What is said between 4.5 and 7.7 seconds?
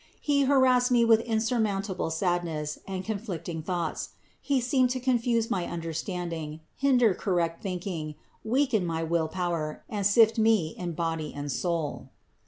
seemed to confuse my understanding, hinder correct